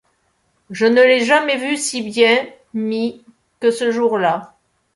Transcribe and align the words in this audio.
Je 0.71 0.87
ne 0.87 0.99
l’ai 1.03 1.23
jamais 1.23 1.57
vu 1.57 1.77
si 1.77 2.01
bien 2.01 2.47
mis 2.73 3.23
que 3.59 3.69
ce 3.69 3.91
jour-là. 3.91 4.55